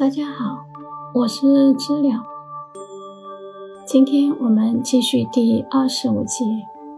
[0.00, 0.64] 大家好，
[1.12, 2.24] 我是知了。
[3.84, 6.42] 今天我们继续第二十五节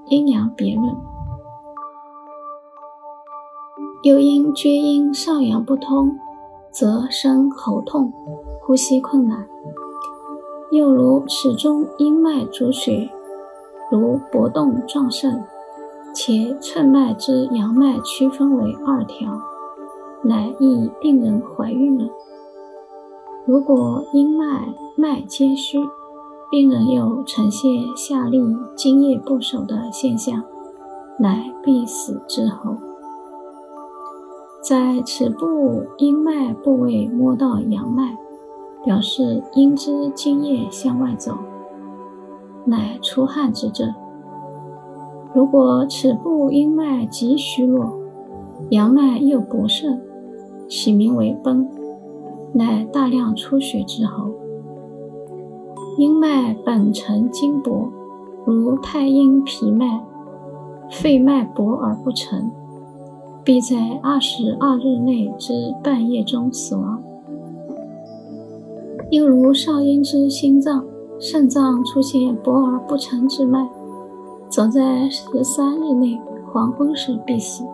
[0.06, 0.94] 阴阳别论。
[4.04, 6.16] 又因厥阴上阳不通，
[6.70, 8.12] 则生喉痛、
[8.60, 9.48] 呼吸困难；
[10.70, 13.10] 又如齿中阴脉主血，
[13.90, 15.42] 如搏动壮盛，
[16.14, 19.40] 且寸脉之阳脉区分为二条，
[20.22, 22.08] 乃易病人怀孕了。
[23.44, 25.78] 如果阴脉脉皆虚，
[26.48, 28.40] 病人又呈现下利
[28.76, 30.44] 津液不守的现象，
[31.18, 32.76] 乃必死之候。
[34.62, 38.16] 在此部阴脉部位摸到阳脉，
[38.84, 41.36] 表示阴之津液向外走，
[42.64, 43.92] 乃出汗之症。
[45.34, 47.92] 如果此部阴脉极虚弱，
[48.70, 50.00] 阳脉又不盛，
[50.68, 51.68] 起名为崩。
[52.54, 54.30] 乃大量出血之后，
[55.96, 57.88] 阴脉本成筋薄，
[58.44, 60.04] 如太阴脾脉，
[60.90, 62.50] 肺脉薄而不成，
[63.42, 67.02] 必在二十二日内之半夜中死亡。
[69.10, 70.84] 又如少阴之心脏、
[71.18, 73.68] 肾脏出现薄而不成之脉，
[74.48, 76.20] 则在十三日内
[76.52, 77.64] 黄昏时必死。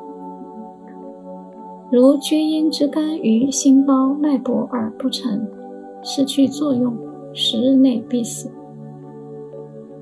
[1.91, 5.48] 如厥阴之肝与心包脉搏而不成，
[6.03, 6.94] 失去作用，
[7.33, 8.50] 十日内必死。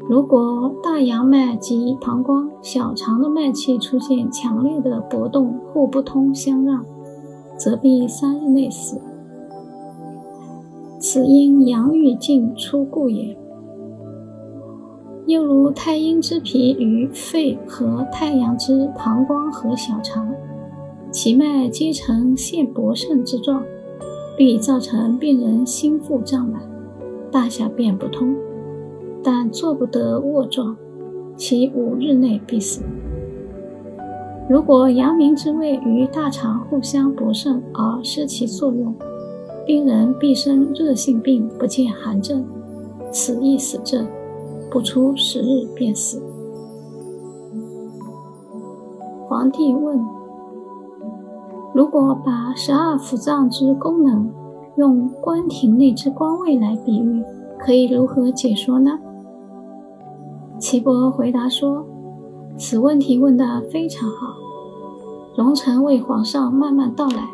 [0.08, 6.84] 如果大阳脉及膀胱、小肠的脉气出现强烈的搏动，互不通相让，
[7.56, 9.00] 则必三日内死。
[10.98, 13.38] 此因阳欲尽出故也。
[15.26, 20.34] 又如太阴之脾与肺和太阳之膀胱和小肠。
[21.16, 23.64] 其脉皆呈现薄盛之状，
[24.36, 26.60] 必造成病人心腹胀满，
[27.32, 28.36] 大小便不通，
[29.24, 30.76] 但做不得卧状，
[31.34, 32.82] 其五日内必死。
[34.46, 38.94] 如果阳明之胃与大肠互相搏盛而失其作用，
[39.64, 42.44] 病人必生热性病，不见寒症，
[43.10, 44.06] 此亦死症，
[44.70, 46.22] 不出十日便死。
[49.26, 49.98] 皇帝问。
[51.76, 54.32] 如果把十二腑脏之功能
[54.76, 57.22] 用关廷内之官位来比喻，
[57.58, 58.98] 可以如何解说呢？
[60.58, 61.84] 岐伯回答说
[62.56, 64.28] ：“此问题问得非常好。
[65.36, 67.28] 容臣为皇上慢慢道来。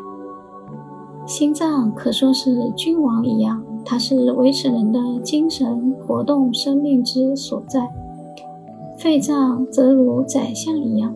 [1.25, 7.83] 心脏可说是君王一样，它是维持人的精神活动、生命之所在；
[8.97, 11.15] 肺脏则如宰相一样。”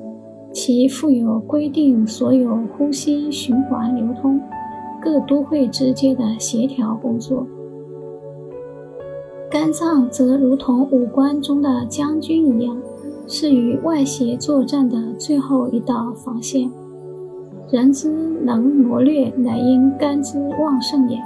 [0.58, 4.42] 其负有规定所有呼吸、循环、流通
[5.00, 7.46] 各都会之间的协调工作。
[9.52, 12.76] 肝脏则如同五官中的将军一样，
[13.28, 16.72] 是与外邪作战的最后一道防线。
[17.70, 18.10] 人之
[18.44, 21.20] 能谋略，乃因肝之旺盛也。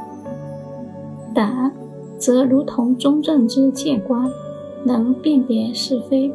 [1.34, 1.72] 胆
[2.18, 4.30] 则如同中正之戒官，
[4.84, 6.30] 能辨别是非。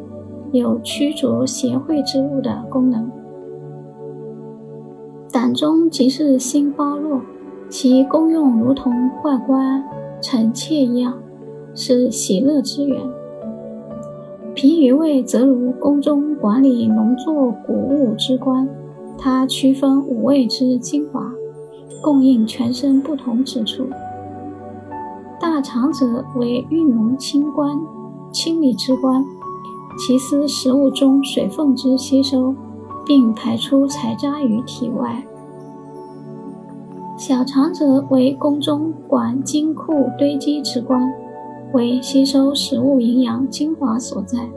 [0.51, 3.09] 有驱逐邪秽之物的功能。
[5.31, 7.21] 胆中即是心包络，
[7.69, 9.83] 其功用如同宦官
[10.21, 11.13] 臣妾一样，
[11.75, 13.01] 是喜乐之源。
[14.55, 18.67] 脾与胃则如宫中管理农作谷物之官，
[19.17, 21.31] 它区分五味之精华，
[22.01, 23.85] 供应全身不同之处。
[25.39, 27.77] 大肠者为运农清官，
[28.31, 29.23] 清理之官。
[29.97, 32.53] 其司食物中水分之吸收，
[33.05, 35.25] 并排出残渣于体外。
[37.17, 41.11] 小肠则为宫中管金库堆积之官，
[41.73, 44.47] 为吸收食物营养精华所在。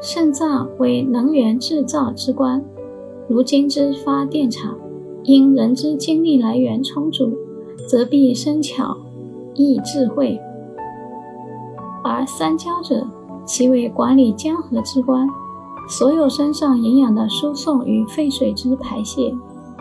[0.00, 2.64] 肾脏为能源制造之官，
[3.28, 4.74] 如今之发电厂，
[5.24, 7.32] 因人之精力来源充足，
[7.86, 8.96] 则必生巧
[9.54, 10.40] 易智慧。
[12.02, 13.06] 而三焦者。
[13.44, 15.28] 其为管理江河之官，
[15.88, 19.34] 所有身上营养的输送与废水之排泄，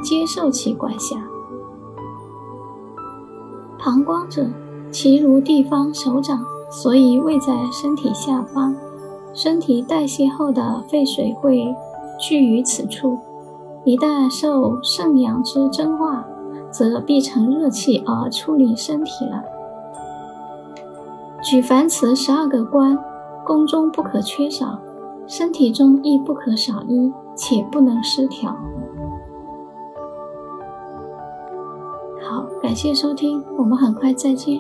[0.04, 1.18] 皆受其管辖。
[3.80, 4.48] 膀胱者，
[4.92, 8.76] 其如地方首长，所以位在身体下方。
[9.34, 11.74] 身体代谢后的废水会
[12.20, 13.18] 聚于此处，
[13.86, 16.26] 一旦受肾阳之蒸化，
[16.70, 19.42] 则必成热气而出离身体了。
[21.42, 23.00] 举凡此十二个官。
[23.46, 24.80] 宫中不可缺少，
[25.28, 28.56] 身体中亦不可少一，且不能失调。
[32.22, 34.60] 好，感谢收听，我们很快再见。